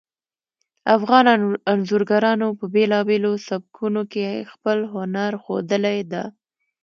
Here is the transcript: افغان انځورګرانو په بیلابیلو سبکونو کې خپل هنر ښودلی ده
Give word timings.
افغان 0.95 1.25
انځورګرانو 1.71 2.47
په 2.59 2.65
بیلابیلو 2.73 3.31
سبکونو 3.47 4.01
کې 4.13 4.27
خپل 4.51 4.77
هنر 4.93 5.31
ښودلی 5.43 5.99
ده 6.11 6.23